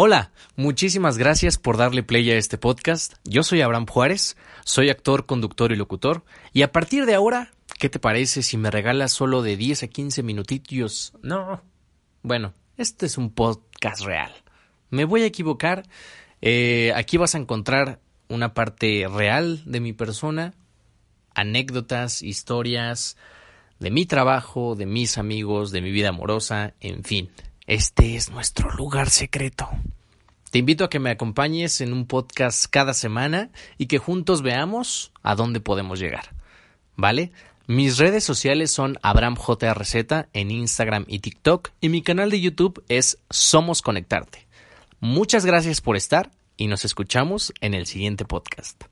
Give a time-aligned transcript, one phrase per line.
[0.00, 3.14] Hola, muchísimas gracias por darle play a este podcast.
[3.24, 7.88] Yo soy Abraham Juárez, soy actor, conductor y locutor, y a partir de ahora, ¿qué
[7.88, 11.14] te parece si me regalas solo de 10 a 15 minutitos?
[11.20, 11.64] No.
[12.22, 14.32] Bueno, este es un podcast real.
[14.88, 15.82] Me voy a equivocar.
[16.42, 20.54] Eh, aquí vas a encontrar una parte real de mi persona,
[21.34, 23.16] anécdotas, historias
[23.80, 27.30] de mi trabajo, de mis amigos, de mi vida amorosa, en fin.
[27.68, 29.68] Este es nuestro lugar secreto.
[30.50, 35.12] Te invito a que me acompañes en un podcast cada semana y que juntos veamos
[35.22, 36.34] a dónde podemos llegar.
[36.96, 37.30] ¿Vale?
[37.66, 43.18] Mis redes sociales son AbramJRZ en Instagram y TikTok y mi canal de YouTube es
[43.28, 44.48] Somos Conectarte.
[44.98, 48.82] Muchas gracias por estar y nos escuchamos en el siguiente podcast.